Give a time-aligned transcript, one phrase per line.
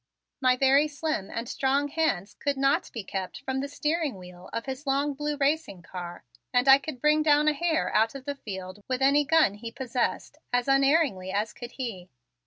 [0.41, 4.65] My very slim and strong hands could not be kept from the steering wheel of
[4.65, 8.33] his long blue racing car, and I could bring down a hare out of the
[8.33, 12.09] field with any gun he possessed as unerringly as could he.